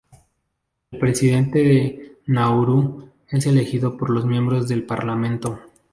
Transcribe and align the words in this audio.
El 0.89 0.97
Presidente 0.97 1.59
de 1.59 2.17
Nauru 2.25 3.09
es 3.29 3.45
elegido 3.45 3.97
por 3.97 4.09
los 4.09 4.25
miembros 4.25 4.67
del 4.67 4.81
Parlamento. 4.83 5.59